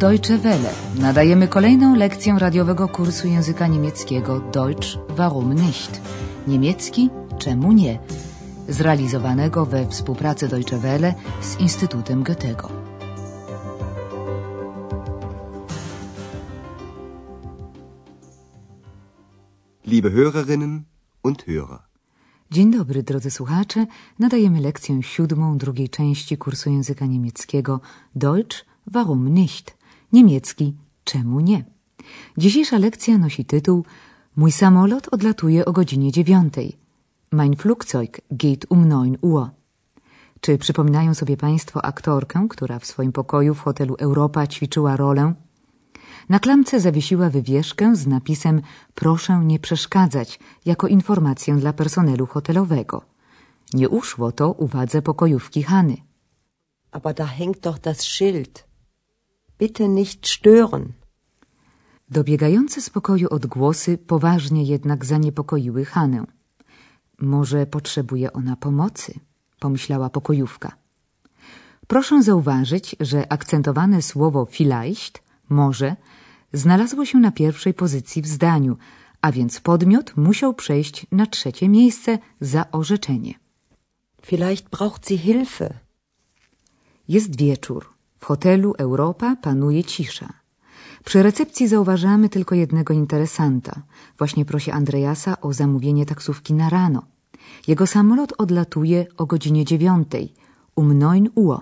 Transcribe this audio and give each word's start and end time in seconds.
Deutsche 0.00 0.38
Welle. 0.38 0.70
Nadajemy 0.98 1.48
kolejną 1.48 1.94
lekcję 1.94 2.36
radiowego 2.38 2.88
kursu 2.88 3.28
języka 3.28 3.66
niemieckiego 3.66 4.40
Deutsch 4.40 4.98
warum 5.08 5.54
nicht? 5.54 6.00
Niemiecki 6.46 7.10
czemu 7.38 7.72
nie? 7.72 7.98
Zrealizowanego 8.68 9.66
we 9.66 9.86
współpracy 9.86 10.48
Deutsche 10.48 10.78
Welle 10.78 11.14
z 11.40 11.60
Instytutem 11.60 12.22
Goethego. 12.22 12.68
Liebe 19.86 20.10
Hörerinnen 20.10 20.80
und 21.22 21.44
Hörer. 21.46 21.78
Dzień 22.50 22.70
dobry, 22.70 23.02
drodzy 23.02 23.30
słuchacze. 23.30 23.86
Nadajemy 24.18 24.60
lekcję 24.60 25.02
siódmą 25.02 25.58
drugiej 25.58 25.88
części 25.88 26.38
kursu 26.38 26.70
języka 26.70 27.06
niemieckiego 27.06 27.80
Deutsch 28.14 28.64
warum 28.86 29.28
nicht? 29.28 29.79
Niemiecki 30.12 30.76
czemu 31.04 31.40
nie? 31.40 31.64
Dzisiejsza 32.38 32.78
lekcja 32.78 33.18
nosi 33.18 33.44
tytuł 33.44 33.84
Mój 34.36 34.52
samolot 34.52 35.08
odlatuje 35.10 35.64
o 35.64 35.72
godzinie 35.72 36.12
dziewiątej. 36.12 36.76
Mein 37.32 37.56
Flugzeug 37.56 38.20
geht 38.30 38.66
um 38.70 38.90
9 38.90 39.18
Uhr. 39.20 39.50
Czy 40.40 40.58
przypominają 40.58 41.14
sobie 41.14 41.36
Państwo 41.36 41.84
aktorkę, 41.84 42.46
która 42.50 42.78
w 42.78 42.86
swoim 42.86 43.12
pokoju 43.12 43.54
w 43.54 43.60
hotelu 43.60 43.94
Europa 43.98 44.46
ćwiczyła 44.46 44.96
rolę? 44.96 45.34
Na 46.28 46.38
klamce 46.38 46.80
zawiesiła 46.80 47.30
wywieszkę 47.30 47.96
z 47.96 48.06
napisem 48.06 48.62
Proszę 48.94 49.40
nie 49.44 49.58
przeszkadzać, 49.58 50.38
jako 50.64 50.86
informację 50.86 51.56
dla 51.56 51.72
personelu 51.72 52.26
hotelowego. 52.26 53.02
Nie 53.74 53.88
uszło 53.88 54.32
to 54.32 54.52
uwadze 54.52 55.02
pokojówki 55.02 55.62
Hany. 55.62 55.96
Aber 56.92 57.14
da 57.14 57.26
hängt 57.26 57.60
doch 57.60 57.78
das 57.78 58.00
Schild. 58.00 58.69
Bitte 59.60 59.88
nicht 59.88 60.26
stören. 60.26 60.92
Dobiegające 62.08 62.80
z 62.82 62.90
pokoju 62.90 63.28
odgłosy 63.28 63.98
poważnie 63.98 64.64
jednak 64.64 65.04
zaniepokoiły 65.04 65.84
Hanę. 65.84 66.24
Może 67.18 67.66
potrzebuje 67.66 68.32
ona 68.32 68.56
pomocy, 68.56 69.20
pomyślała 69.58 70.10
pokojówka. 70.10 70.72
Proszę 71.86 72.22
zauważyć, 72.22 72.96
że 73.00 73.32
akcentowane 73.32 74.02
słowo 74.02 74.46
vielleicht, 74.46 75.22
może, 75.48 75.96
znalazło 76.52 77.04
się 77.04 77.18
na 77.18 77.32
pierwszej 77.32 77.74
pozycji 77.74 78.22
w 78.22 78.26
zdaniu, 78.26 78.76
a 79.20 79.32
więc 79.32 79.60
podmiot 79.60 80.16
musiał 80.16 80.54
przejść 80.54 81.06
na 81.12 81.26
trzecie 81.26 81.68
miejsce 81.68 82.18
za 82.40 82.70
orzeczenie. 82.70 83.34
Vielleicht 84.22 84.68
braucht 84.70 85.08
sie 85.08 85.18
Hilfe. 85.18 85.74
Jest 87.08 87.36
wieczór. 87.38 87.99
W 88.20 88.24
hotelu 88.24 88.74
Europa 88.78 89.36
panuje 89.36 89.84
cisza. 89.84 90.28
Przy 91.04 91.22
recepcji 91.22 91.68
zauważamy 91.68 92.28
tylko 92.28 92.54
jednego 92.54 92.94
interesanta. 92.94 93.82
Właśnie 94.18 94.44
prosi 94.44 94.70
Andreasa 94.70 95.40
o 95.40 95.52
zamówienie 95.52 96.06
taksówki 96.06 96.54
na 96.54 96.68
rano. 96.68 97.02
Jego 97.68 97.86
samolot 97.86 98.32
odlatuje 98.38 99.06
o 99.16 99.26
godzinie 99.26 99.64
dziewiątej, 99.64 100.34
um 100.76 100.98
neun 100.98 101.28
Uhr. 101.34 101.60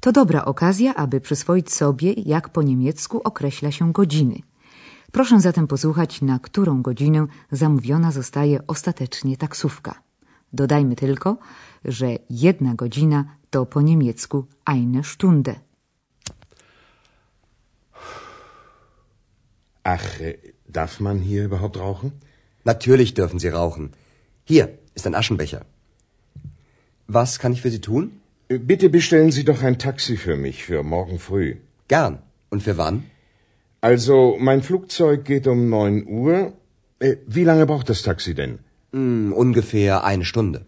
To 0.00 0.12
dobra 0.12 0.44
okazja, 0.44 0.94
aby 0.94 1.20
przyswoić 1.20 1.72
sobie, 1.72 2.12
jak 2.12 2.48
po 2.48 2.62
niemiecku 2.62 3.20
określa 3.24 3.70
się 3.70 3.92
godziny. 3.92 4.38
Proszę 5.12 5.40
zatem 5.40 5.66
posłuchać, 5.66 6.22
na 6.22 6.38
którą 6.38 6.82
godzinę 6.82 7.26
zamówiona 7.52 8.10
zostaje 8.12 8.66
ostatecznie 8.66 9.36
taksówka. 9.36 10.02
Dodajmy 10.52 10.96
tylko, 10.96 11.36
że 11.84 12.18
jedna 12.30 12.74
godzina 12.74 13.24
to 13.50 13.66
po 13.66 13.80
niemiecku 13.82 14.46
eine 14.64 15.04
Stunde. 15.04 15.54
Ach, 19.84 20.20
äh, 20.20 20.34
darf 20.68 21.00
man 21.00 21.18
hier 21.18 21.44
überhaupt 21.44 21.76
rauchen? 21.78 22.12
Natürlich 22.64 23.14
dürfen 23.14 23.38
Sie 23.38 23.48
rauchen. 23.48 23.92
Hier 24.44 24.64
ist 24.94 25.06
ein 25.06 25.14
Aschenbecher. 25.14 25.62
Was 27.06 27.38
kann 27.38 27.52
ich 27.54 27.62
für 27.62 27.70
Sie 27.70 27.80
tun? 27.80 28.20
Äh, 28.48 28.58
Bitte 28.58 28.90
bestellen 28.90 29.32
Sie 29.32 29.44
doch 29.44 29.62
ein 29.62 29.78
Taxi 29.78 30.16
für 30.16 30.36
mich 30.36 30.64
für 30.64 30.82
morgen 30.82 31.18
früh. 31.18 31.56
Gern. 31.88 32.18
Und 32.50 32.62
für 32.62 32.76
wann? 32.76 33.04
Also, 33.80 34.36
mein 34.38 34.62
Flugzeug 34.62 35.24
geht 35.24 35.46
um 35.46 35.68
9 35.70 36.06
Uhr. 36.06 36.52
Äh, 36.98 37.16
wie 37.26 37.44
lange 37.44 37.66
braucht 37.66 37.88
das 37.88 38.02
Taxi 38.02 38.34
denn? 38.34 38.58
Hm, 38.92 39.32
ungefähr 39.32 40.04
eine 40.04 40.24
Stunde. 40.24 40.66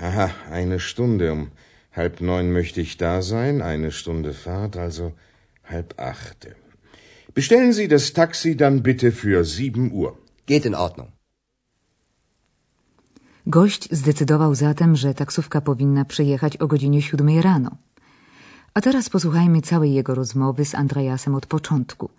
Haha, 0.00 0.28
eine 0.50 0.78
Stunde. 0.80 1.32
Um 1.32 1.50
halb 1.98 2.20
neun 2.20 2.52
möchte 2.52 2.80
ich 2.80 2.96
da 2.96 3.22
sein. 3.22 3.62
Eine 3.62 3.90
Stunde 3.90 4.32
Fahrt, 4.32 4.76
also 4.76 5.12
halb 5.72 5.94
acht. 6.12 6.48
Bestellen 7.34 7.72
Sie 7.72 7.88
das 7.88 8.12
Taxi 8.12 8.56
dann 8.56 8.82
bitte 8.82 9.12
für 9.12 9.44
sieben 9.44 9.92
Uhr. 9.92 10.10
Geht 10.46 10.66
in 10.66 10.74
Ordnung. 10.74 11.08
Gość 13.46 13.88
zdecydował 13.90 14.54
zatem, 14.54 14.96
że 14.96 15.14
taksówka 15.14 15.60
powinna 15.60 16.04
przyjechać 16.04 16.56
o 16.56 16.66
godzinie 16.66 17.02
siódmej 17.02 17.42
rano. 17.42 17.70
A 18.74 18.80
teraz 18.80 19.08
posłuchajmy 19.08 19.62
całej 19.62 19.94
jego 19.94 20.14
rozmowy 20.14 20.64
z 20.64 20.74
Andreasem 20.74 21.34
od 21.34 21.46
początku. 21.46 22.10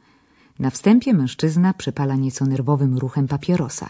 Na 0.59 0.69
wstępie 0.69 1.13
mężczyzna 1.13 1.73
przypala 1.73 2.15
nieco 2.15 2.45
nerwowym 2.45 2.97
ruchem 2.97 3.27
papierosa. 3.27 3.89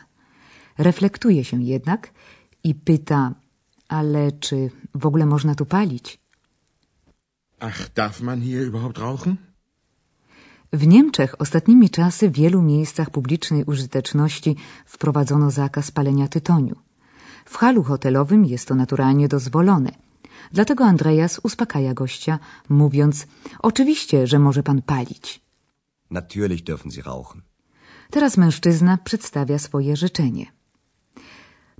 Reflektuje 0.77 1.43
się 1.43 1.63
jednak 1.63 2.11
i 2.63 2.75
pyta, 2.75 3.33
ale 3.99 4.31
czy 4.31 4.57
w 5.01 5.05
ogóle 5.05 5.25
można 5.25 5.55
tu 5.55 5.65
palić? 5.65 6.19
Ach, 7.59 7.79
darf 7.93 8.21
man 8.21 8.41
hier 8.41 8.61
überhaupt 8.71 8.97
rauchen? 8.97 9.35
W 10.73 10.87
Niemczech 10.87 11.41
ostatnimi 11.41 11.89
czasy 11.89 12.29
w 12.29 12.33
wielu 12.33 12.61
miejscach 12.61 13.09
publicznej 13.09 13.63
użyteczności 13.63 14.55
wprowadzono 14.85 15.51
zakaz 15.51 15.91
palenia 15.91 16.27
tytoniu. 16.27 16.75
W 17.45 17.57
halu 17.57 17.83
hotelowym 17.83 18.45
jest 18.45 18.67
to 18.67 18.75
naturalnie 18.75 19.27
dozwolone. 19.27 19.91
Dlatego 20.51 20.85
Andreas 20.85 21.39
uspokaja 21.43 21.93
gościa, 21.93 22.39
mówiąc: 22.69 23.27
Oczywiście, 23.59 24.27
że 24.27 24.39
może 24.39 24.63
pan 24.63 24.81
palić. 24.81 25.41
Natürlich 26.11 26.63
dürfen 26.63 26.91
Sie 26.91 27.01
rauchen. 27.01 27.41
Teraz 28.11 28.37
mężczyzna 28.37 28.97
przedstawia 28.97 29.59
swoje 29.59 29.95
życzenie. 29.95 30.54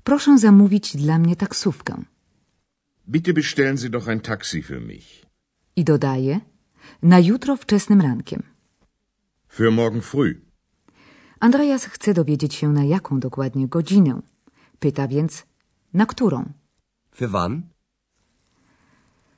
Proszę 0.09 0.38
zamówić 0.38 0.97
dla 0.97 1.19
mnie 1.19 1.35
taksówkę. 1.35 2.03
Bitte 3.09 3.33
bestellen 3.33 3.77
Sie 3.77 3.89
doch 3.89 4.07
ein 4.09 4.19
Taxi 4.19 4.63
für 4.63 4.81
mich. 4.81 5.25
I 5.75 5.83
dodaje: 5.83 6.39
Na 7.01 7.19
jutro 7.19 7.55
wczesnym 7.55 8.01
rankiem. 8.01 8.44
Für 9.49 9.71
morgen 9.71 10.01
früh. 10.01 10.35
Andreas 11.39 11.85
chce 11.85 12.13
dowiedzieć 12.13 12.53
się, 12.55 12.73
na 12.73 12.83
jaką 12.83 13.19
dokładnie 13.19 13.67
godzinę. 13.67 14.21
Pyta 14.79 15.07
więc, 15.07 15.44
na 15.94 16.05
którą. 16.05 16.45
Für 17.11 17.29
wann? 17.29 17.61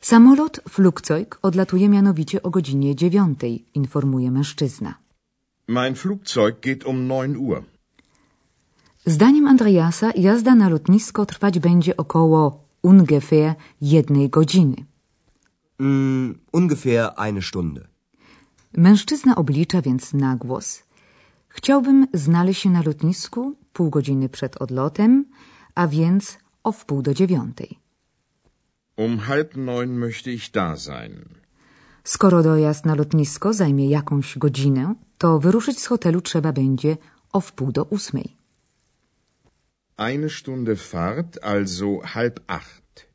Samolot 0.02 0.60
Flugzeug 0.70 1.40
odlatuje 1.42 1.90
mianowicie 1.90 2.44
o 2.44 2.50
godzinie 2.50 2.96
dziewiątej, 2.96 3.66
informuje 3.74 4.32
mężczyzna. 4.32 4.94
Mein 5.68 5.96
Flugzeug 5.96 6.60
geht 6.62 6.86
um 6.86 7.08
9 7.08 7.38
Uhr. 7.38 7.77
Zdaniem 9.08 9.48
Andreasa 9.48 10.12
jazda 10.16 10.56
na 10.56 10.70
lotnisko 10.70 11.26
trwać 11.26 11.60
będzie 11.60 11.98
około 11.98 12.64
ungefähr 12.84 13.56
jednej 13.82 14.30
godziny. 14.30 14.76
Hm, 15.80 16.40
ungefähr 16.54 17.14
eine 17.18 17.42
Stunde. 17.42 17.88
Mężczyzna 18.78 19.36
oblicza 19.36 19.82
więc 19.82 20.14
na 20.14 20.36
głos. 20.36 20.84
Chciałbym 21.48 22.08
znaleźć 22.14 22.62
się 22.62 22.70
na 22.70 22.82
lotnisku 22.82 23.56
pół 23.74 23.90
godziny 23.90 24.30
przed 24.30 24.62
odlotem, 24.62 25.26
a 25.76 25.88
więc 25.88 26.38
o 26.64 26.72
wpół 26.72 27.02
do 27.02 27.14
dziewiątej. 27.14 27.80
Um 28.98 29.18
halb 29.20 29.56
neun 29.56 30.00
möchte 30.00 30.32
ich 30.32 30.52
da 30.52 30.78
sein. 30.78 31.14
Skoro 32.04 32.44
dojazd 32.44 32.86
na 32.86 32.96
lotnisko 32.96 33.54
zajmie 33.54 33.90
jakąś 33.90 34.38
godzinę, 34.38 34.96
to 35.18 35.40
wyruszyć 35.40 35.80
z 35.80 35.86
hotelu 35.86 36.22
trzeba 36.22 36.54
będzie 36.54 36.98
o 37.34 37.42
wpół 37.42 37.72
do 37.72 37.84
ósmej. 37.84 38.37
Eine 40.00 40.30
Stunde 40.30 40.76
Fahrt, 40.76 41.44
also 41.44 42.02
halb 42.04 42.40
acht. 42.48 43.08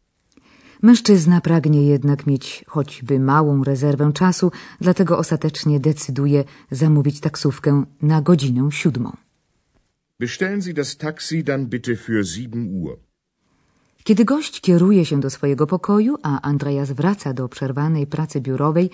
Mężczyzna 0.83 1.41
pragnie 1.41 1.87
jednak 1.87 2.27
mieć 2.27 2.65
choćby 2.67 3.21
małą 3.21 3.65
rezerwę 3.65 4.13
czasu, 4.13 4.53
dlatego 4.81 5.19
ostatecznie 5.19 5.81
decyduje 5.81 6.45
zamówić 6.71 7.21
taksówkę 7.21 7.85
na 8.03 8.23
godzinę 8.23 8.73
siódmą. 8.73 9.17
Bestellen 10.21 10.63
Sie 10.63 10.75
das 10.75 10.97
Taxi 10.97 11.45
dann 11.45 11.67
bitte 11.67 11.97
für 11.97 12.25
7 12.25 12.83
Uhr. 12.83 12.99
Kiedy 14.05 14.25
gość 14.25 14.61
kieruje 14.61 15.05
się 15.05 15.21
do 15.21 15.31
swojego 15.31 15.67
pokoju, 15.67 16.17
a 16.23 16.41
Andreas 16.41 16.93
wraca 16.93 17.35
do 17.35 17.49
przerwanej 17.49 18.07
pracy 18.07 18.41
biurowej, 18.41 18.91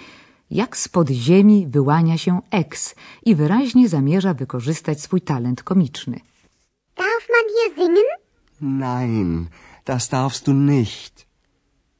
jak 0.50 0.76
spod 0.76 1.10
ziemi 1.10 1.66
wyłania 1.66 2.18
się 2.18 2.40
Ex 2.50 2.94
i 3.26 3.34
wyraźnie 3.34 3.88
zamierza 3.88 4.34
wykorzystać 4.34 5.02
swój 5.02 5.20
talent 5.20 5.62
komiczny. 5.62 6.20
Darf 7.38 7.46
man 7.46 7.54
hier 7.56 7.70
singen? 7.84 8.08
Nein, 8.60 9.50
das 9.84 10.08
darfst 10.08 10.46
du 10.46 10.52
nicht. 10.52 11.26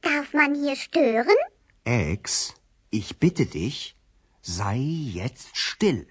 Darf 0.02 0.34
man 0.34 0.54
hier 0.54 0.76
stören? 0.76 1.36
Ex, 1.84 2.54
ich 2.90 3.18
bitte 3.18 3.46
dich. 3.46 3.96
Sei 4.42 4.78
jetzt 5.20 5.56
still. 5.56 6.06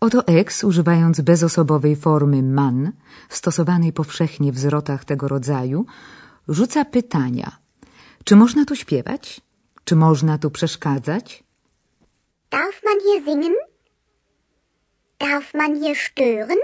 Oto 0.00 0.26
ex, 0.26 0.64
używając 0.64 1.20
bezosobowej 1.20 1.96
formy 1.96 2.42
man, 2.42 2.92
stosowanej 3.28 3.92
powszechnie 3.92 4.52
w 4.52 4.58
zwrotach 4.58 5.04
tego 5.04 5.28
rodzaju, 5.28 5.86
rzuca 6.48 6.84
pytania. 6.84 7.58
Czy 8.24 8.36
można 8.36 8.64
tu 8.64 8.76
śpiewać? 8.76 9.40
Czy 9.84 9.96
można 9.96 10.38
tu 10.38 10.50
przeszkadzać? 10.50 11.44
Darf 12.50 12.82
man 12.84 12.98
hier 13.00 13.24
singen? 13.24 13.54
Darf 15.18 15.54
man 15.54 15.80
hier 15.80 15.96
stören? 15.96 16.58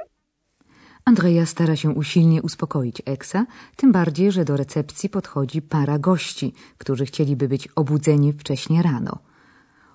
Andrea 1.08 1.46
stara 1.46 1.76
się 1.76 1.90
usilnie 1.90 2.42
uspokoić 2.42 3.02
Eksa, 3.04 3.46
tym 3.76 3.92
bardziej, 3.92 4.32
że 4.32 4.44
do 4.44 4.56
recepcji 4.56 5.08
podchodzi 5.08 5.62
para 5.62 5.98
gości, 5.98 6.52
którzy 6.78 7.06
chcieliby 7.06 7.48
być 7.48 7.68
obudzeni 7.68 8.32
wcześnie 8.32 8.82
rano. 8.82 9.18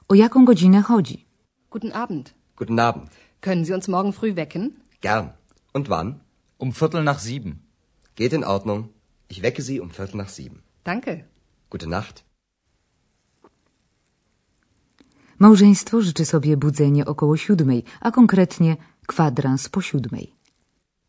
O 0.07 0.15
jaką 0.15 0.45
godzinę 0.45 0.81
chodzi? 0.81 1.25
Guten 1.71 1.91
Abend. 1.93 2.33
Guten 2.55 2.79
Abend. 2.79 3.09
Können 3.41 3.65
Sie 3.65 3.73
uns 3.75 3.87
morgen 3.87 4.13
früh 4.13 4.33
wecken? 4.33 4.69
Gern. 5.01 5.29
Und 5.73 5.87
wann? 5.87 6.19
Um 6.59 6.71
Viertel 6.71 7.03
nach 7.03 7.19
sieben. 7.19 7.55
Geht 8.15 8.33
in 8.33 8.43
Ordnung. 8.43 8.83
Ich 9.29 9.41
wecke 9.41 9.61
Sie 9.61 9.81
um 9.81 9.89
Viertel 9.89 10.17
nach 10.17 10.29
sieben. 10.29 10.61
Danke. 10.83 11.23
Gute 11.69 11.87
Nacht. 11.87 12.23
Małżeństwo 15.39 16.01
życzy 16.01 16.25
sobie 16.25 16.57
budzenie 16.57 17.05
około 17.05 17.37
siódmej, 17.37 17.83
a 18.01 18.11
konkretnie 18.11 18.77
kwadrans 19.07 19.69
po 19.69 19.81
siódmej. 19.81 20.40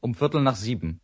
Um 0.02 0.14
Viertel 0.14 0.42
nach 0.42 0.56
sieben. 0.56 0.98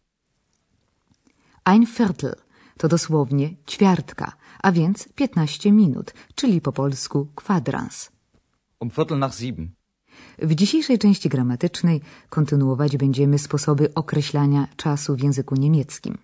Ein 1.65 1.87
Viertel 1.87 2.35
to 2.79 2.89
dosłownie 2.89 3.57
ćwiartka, 3.67 4.33
a 4.63 4.73
więc 4.73 5.09
15 5.15 5.73
minut, 5.73 6.15
czyli 6.35 6.61
po 6.61 6.73
polsku 6.73 7.29
kwadrans. 7.35 8.11
Um 8.81 8.91
Viertel 8.91 9.19
nach 9.19 9.35
sieben. 9.35 9.69
W 10.39 10.55
dzisiejszej 10.55 10.99
części 10.99 11.29
gramatycznej 11.29 12.01
kontynuować 12.31 12.97
będziemy 12.97 13.39
sposoby 13.39 13.95
określania 13.95 14.69
czasu 14.77 15.17
w 15.17 15.21
języku 15.21 15.55
niemieckim. 15.55 16.19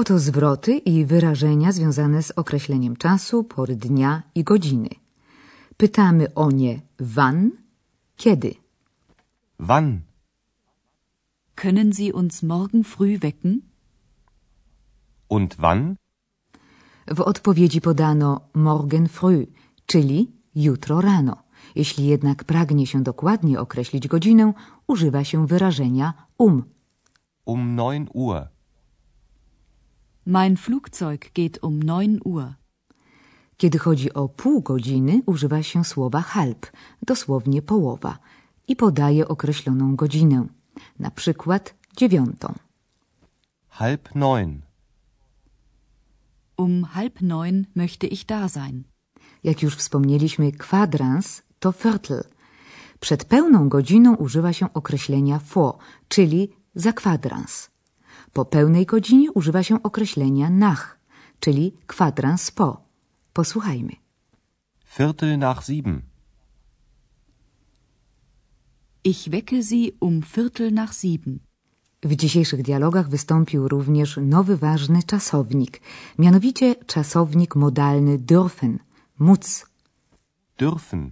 Oto 0.00 0.18
zwroty 0.18 0.72
i 0.76 1.04
wyrażenia 1.04 1.72
związane 1.72 2.22
z 2.22 2.30
określeniem 2.30 2.96
czasu, 2.96 3.44
pory 3.44 3.76
dnia 3.76 4.22
i 4.34 4.44
godziny. 4.44 4.88
Pytamy 5.76 6.34
o 6.34 6.50
nie 6.50 6.80
wann, 6.98 7.50
kiedy. 8.16 8.54
Wann? 9.58 10.00
Können 11.56 11.92
Sie 11.92 12.14
uns 12.14 12.42
morgen 12.42 12.84
früh 12.84 13.18
wecken? 13.18 13.60
Und 15.28 15.56
wann? 15.56 15.96
W 17.06 17.20
odpowiedzi 17.20 17.80
podano 17.80 18.40
morgen 18.54 19.06
früh, 19.08 19.46
czyli 19.86 20.30
jutro 20.54 21.00
rano. 21.00 21.36
Jeśli 21.74 22.06
jednak 22.06 22.44
pragnie 22.44 22.86
się 22.86 23.02
dokładnie 23.02 23.60
określić 23.60 24.08
godzinę, 24.08 24.52
używa 24.86 25.24
się 25.24 25.46
wyrażenia 25.46 26.14
um. 26.38 26.62
Um 27.44 27.76
9 27.76 28.08
Uhr. 28.14 28.59
Mein 30.26 30.56
Flugzeug 30.56 31.32
geht 31.34 31.62
um 31.62 31.80
9 31.80 32.20
Uhr. 32.24 32.54
Kiedy 33.56 33.78
chodzi 33.78 34.14
o 34.14 34.28
pół 34.28 34.62
godziny, 34.62 35.22
używa 35.26 35.62
się 35.62 35.84
słowa 35.84 36.20
halb, 36.20 36.66
dosłownie 37.02 37.62
połowa, 37.62 38.18
i 38.68 38.76
podaje 38.76 39.28
określoną 39.28 39.96
godzinę, 39.96 40.46
na 40.98 41.10
przykład 41.10 41.74
dziewiątą. 41.96 42.54
Halb 43.68 44.14
neun. 44.14 44.60
Um 46.56 46.84
halb 46.84 47.20
neun 47.20 47.66
möchte 47.76 48.06
ich 48.06 48.26
da 48.26 48.48
sein. 48.48 48.82
Jak 49.44 49.62
już 49.62 49.76
wspomnieliśmy, 49.76 50.52
kwadrans 50.52 51.42
to 51.58 51.72
viertel. 51.72 52.24
Przed 53.00 53.24
pełną 53.24 53.68
godziną 53.68 54.14
używa 54.14 54.52
się 54.52 54.72
określenia 54.72 55.38
vor, 55.54 55.74
czyli 56.08 56.48
za 56.74 56.92
kwadrans. 56.92 57.70
Po 58.32 58.44
pełnej 58.44 58.86
godzinie 58.86 59.32
używa 59.32 59.62
się 59.62 59.82
określenia 59.82 60.50
nach, 60.50 60.98
czyli 61.40 61.72
kwadrans 61.86 62.50
po. 62.50 62.82
Posłuchajmy. 63.32 63.92
Viertel 64.98 65.38
nach 65.38 65.64
sieben. 65.64 66.02
Ich 69.04 69.28
wecke 69.30 69.62
Sie 69.62 69.92
um 70.00 70.22
Viertel 70.22 70.72
nach 70.72 70.92
sieben. 70.94 71.38
W 72.02 72.16
dzisiejszych 72.16 72.62
dialogach 72.62 73.08
wystąpił 73.08 73.68
również 73.68 74.18
nowy 74.22 74.56
ważny 74.56 75.02
czasownik, 75.02 75.80
mianowicie 76.18 76.74
czasownik 76.86 77.56
modalny 77.56 78.18
dürfen, 78.18 78.78
móc. 79.18 79.66
Dürfen. 80.58 81.10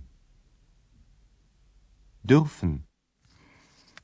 Dürfen. 2.25 2.79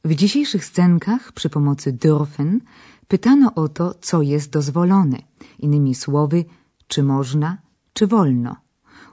W 0.05 0.15
dzisiejszych 0.15 0.65
scenkach 0.65 1.33
przy 1.33 1.51
pomocy 1.51 1.93
dürfen 1.93 2.61
pytano 3.09 3.55
o 3.55 3.69
to, 3.69 3.95
co 3.95 4.23
jest 4.23 4.51
dozwolone. 4.51 5.19
Innymi 5.59 5.95
słowy, 5.95 6.45
czy 6.87 7.03
można, 7.03 7.59
czy 7.93 8.07
wolno. 8.07 8.57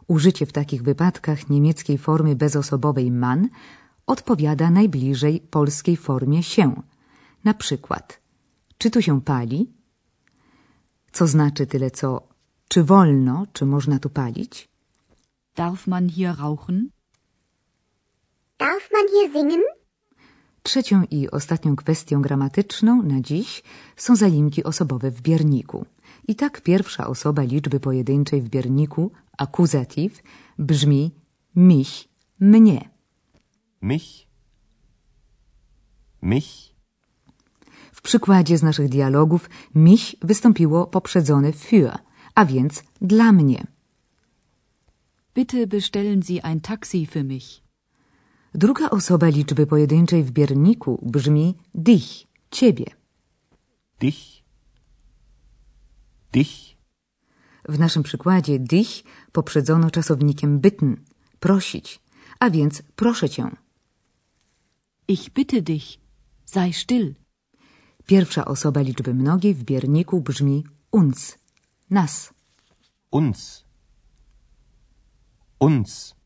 Użycie 0.08 0.46
w 0.46 0.54
takich 0.54 0.84
wypadkach 0.84 1.50
niemieckiej 1.50 1.98
formy 1.98 2.36
bezosobowej 2.36 3.12
man 3.12 3.50
odpowiada 4.08 4.72
najbliżej 4.72 5.40
polskiej 5.40 5.98
formie 5.98 6.44
się. 6.44 6.82
Na 7.44 7.54
przykład, 7.54 8.22
czy 8.78 8.92
tu 8.92 9.02
się 9.02 9.22
pali? 9.22 9.74
Co 11.12 11.28
znaczy 11.28 11.68
tyle 11.68 11.92
co, 11.92 12.28
czy 12.68 12.84
wolno, 12.84 13.48
czy 13.54 13.66
można 13.66 14.00
tu 14.00 14.10
palić? 14.10 14.70
Darf 15.56 15.88
man 15.88 16.10
hier 16.10 16.36
rauchen? 16.40 16.90
Darf 18.60 18.90
man 18.94 19.06
hier 19.14 19.32
singen? 19.34 19.62
Trzecią 20.64 21.04
i 21.12 21.30
ostatnią 21.30 21.76
kwestią 21.76 22.22
gramatyczną 22.22 23.04
na 23.04 23.22
dziś 23.22 23.64
są 23.96 24.16
zaimki 24.16 24.64
osobowe 24.64 25.12
w 25.12 25.22
bierniku. 25.22 25.86
I 26.28 26.36
tak 26.36 26.62
pierwsza 26.62 27.08
osoba 27.08 27.42
liczby 27.42 27.80
pojedynczej 27.80 28.42
w 28.42 28.50
bierniku, 28.50 29.12
akuzatyw, 29.38 30.24
brzmi 30.60 31.12
mich, 31.56 32.08
mnie. 32.40 32.90
Mich. 33.82 34.28
Mich. 36.22 36.72
W 37.92 38.02
przykładzie 38.02 38.58
z 38.58 38.64
naszych 38.64 38.90
dialogów 38.90 39.50
mich 39.76 40.16
wystąpiło 40.22 40.88
poprzedzone 40.88 41.52
für, 41.54 41.98
a 42.36 42.46
więc 42.46 42.84
dla 43.02 43.32
mnie. 43.32 43.68
Bitte 45.36 45.68
bestellen 45.68 46.24
Sie 46.24 46.46
ein 46.46 46.62
Taxi 46.62 47.06
für 47.06 47.24
mich. 47.24 47.61
Druga 48.54 48.90
osoba 48.90 49.28
liczby 49.28 49.68
pojedynczej 49.68 50.24
w 50.24 50.32
bierniku 50.32 51.00
brzmi 51.02 51.58
dich, 51.76 52.28
ciebie. 52.52 52.86
Dich. 54.02 54.44
Dich. 56.34 56.78
W 57.70 57.80
naszym 57.80 58.04
przykładzie 58.04 58.60
dich 58.60 59.04
poprzedzono 59.32 59.92
czasownikiem 59.92 60.60
bitten, 60.60 61.04
prosić, 61.40 62.02
a 62.40 62.50
więc 62.50 62.84
proszę 62.96 63.30
cię. 63.30 63.50
Ich 65.08 65.30
bitte 65.34 65.62
dich, 65.62 66.00
sei 66.46 66.74
still. 66.74 67.16
Pierwsza 68.06 68.46
osoba 68.46 68.82
liczby 68.82 69.14
mnogiej 69.14 69.54
w 69.54 69.64
bierniku 69.64 70.22
brzmi 70.22 70.64
uns, 70.92 71.38
nas. 71.90 72.34
Uns. 73.12 73.66
Uns. 75.60 76.21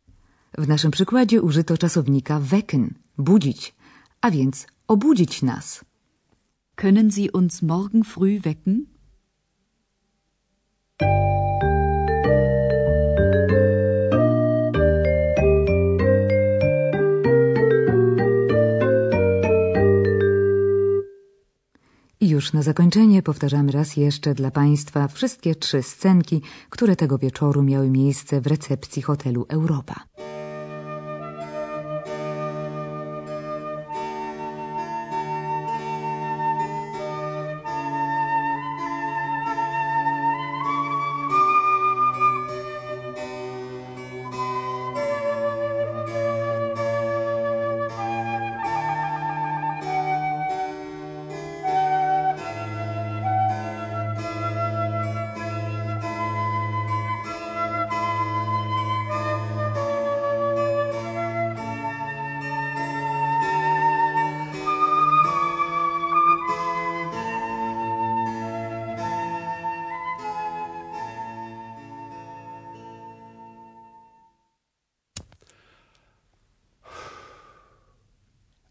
W 0.57 0.67
naszym 0.67 0.91
przykładzie 0.91 1.41
użyto 1.41 1.77
czasownika 1.77 2.39
wecken, 2.39 2.93
budzić, 3.17 3.75
a 4.21 4.31
więc 4.31 4.67
obudzić 4.87 5.41
nas. 5.41 5.85
Können 6.75 7.11
Sie 7.11 7.31
uns 7.31 7.61
morgen 7.61 8.03
früh 8.03 8.39
wecken? 8.41 8.85
I 22.19 22.29
już 22.29 22.53
na 22.53 22.61
zakończenie 22.61 23.21
powtarzamy 23.21 23.71
raz 23.71 23.97
jeszcze 23.97 24.33
dla 24.33 24.51
Państwa 24.51 25.07
wszystkie 25.07 25.55
trzy 25.55 25.83
scenki, 25.83 26.41
które 26.69 26.95
tego 26.95 27.17
wieczoru 27.17 27.63
miały 27.63 27.89
miejsce 27.89 28.41
w 28.41 28.47
recepcji 28.47 29.01
hotelu 29.01 29.45
Europa. 29.49 30.14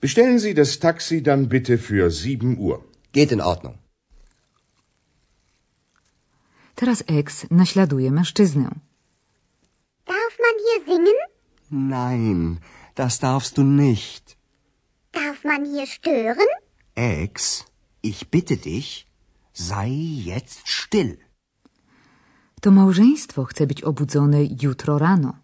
Bestellen 0.00 0.38
Sie 0.38 0.54
das 0.54 0.78
Taxi 0.78 1.22
dann 1.22 1.48
bitte 1.48 1.76
für 1.78 2.10
sieben 2.10 2.56
Uhr. 2.58 2.84
Geht 3.12 3.32
in 3.32 3.40
Ordnung. 3.40 3.78
Teraz 6.74 7.02
ex 7.06 7.46
naśladuje 7.50 8.10
mężczyznę. 8.10 8.70
Darf 10.06 10.34
man 10.44 10.56
hier 10.64 10.80
singen? 10.86 11.18
Nein, 11.70 12.60
das 12.94 13.18
darfst 13.18 13.56
du 13.56 13.62
nicht. 13.64 14.36
Darf 15.12 15.44
man 15.44 15.64
hier 15.64 15.86
stören? 15.86 16.46
Ex, 16.94 17.64
ich 18.02 18.30
bitte 18.30 18.56
dich, 18.56 19.06
sei 19.52 19.88
jetzt 20.24 20.68
still. 20.68 21.16
To 22.60 22.70
małżeństwo 22.70 23.44
chce 23.44 23.66
być 23.66 23.82
obudzone 23.82 24.38
jutro 24.62 24.98
rano. 24.98 25.38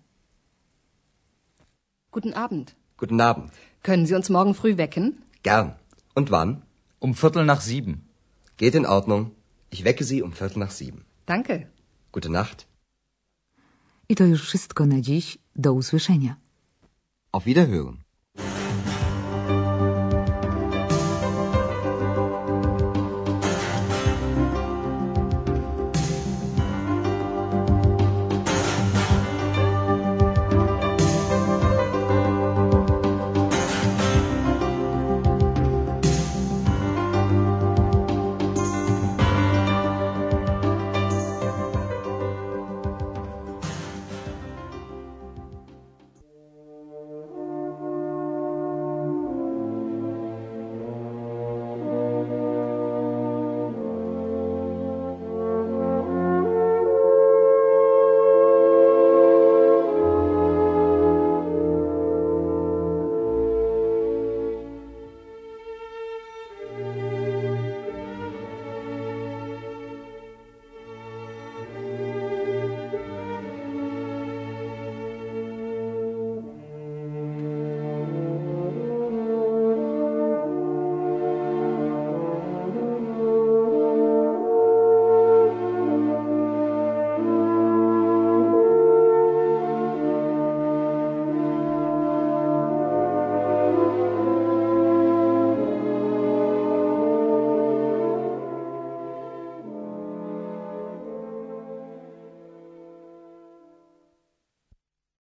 Guten 2.13 2.35
Abend. 2.35 2.84
Guten 2.97 3.21
Abend. 3.21 3.51
Können 3.83 4.07
Sie 4.07 4.15
uns 4.15 4.29
morgen 4.31 4.55
früh 4.55 4.77
wecken? 4.77 5.23
Gern. 5.43 5.75
Und 6.15 6.31
wann? 6.31 6.63
Um 7.01 7.15
Viertel 7.15 7.45
nach 7.45 7.61
sieben. 7.61 8.09
Geht 8.57 8.75
in 8.75 8.87
Ordnung. 8.87 9.33
Ich 9.71 9.85
wecke 9.85 10.05
Sie 10.05 10.23
um 10.23 10.33
Viertel 10.33 10.59
nach 10.61 10.71
sieben. 10.71 11.05
Danke. 11.27 11.67
Gute 12.13 12.31
Nacht. 12.31 12.67
I 14.09 14.15
to 14.15 14.25
już 14.25 14.43
wszystko 14.43 14.87
na 14.87 15.01
dziś. 15.01 15.39
Do 15.57 15.73
usłyszenia. 15.73 16.37
Auf 17.33 17.45
Wiederhören. 17.47 18.04